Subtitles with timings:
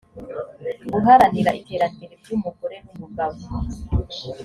[0.91, 3.37] guharanira iterambere ry umugore n umugabo